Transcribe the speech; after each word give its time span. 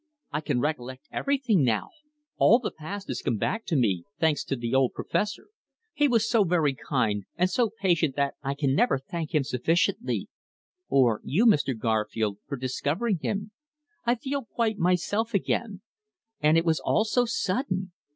I 0.31 0.41
can 0.41 0.59
recollect 0.59 1.07
everything 1.11 1.63
now! 1.63 1.89
All 2.37 2.57
the 2.57 2.71
past 2.71 3.07
has 3.09 3.21
come 3.21 3.37
back 3.37 3.65
to 3.67 3.75
me, 3.75 4.03
thanks 4.19 4.43
to 4.45 4.55
the 4.55 4.73
old 4.73 4.93
Professor. 4.93 5.49
He 5.93 6.07
was 6.07 6.27
so 6.27 6.43
very 6.43 6.73
kind, 6.73 7.25
and 7.35 7.51
so 7.51 7.69
patient 7.79 8.15
that 8.15 8.33
I 8.41 8.55
can 8.55 8.73
never 8.73 8.97
thank 8.97 9.35
him 9.35 9.43
sufficiently 9.43 10.27
or 10.89 11.21
you, 11.23 11.45
Mr. 11.45 11.77
Garfield, 11.77 12.39
for 12.47 12.57
discovering 12.57 13.19
him. 13.21 13.51
I 14.03 14.15
feel 14.15 14.43
quite 14.43 14.79
myself 14.79 15.35
again. 15.35 15.81
And 16.39 16.57
it 16.57 16.65
was 16.65 16.81
all 16.83 17.05
so 17.05 17.25
sudden. 17.25 17.91